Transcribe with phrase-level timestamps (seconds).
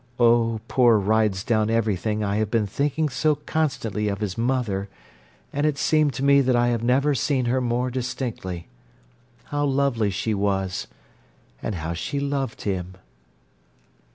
[0.19, 4.89] Oh, poor Rides Down Everything I have been thinking so constantly of his mother
[5.53, 8.65] and it seemed to me that I have never seen her more distinctly.
[9.43, 12.95] How lovely she was—and how she loved him!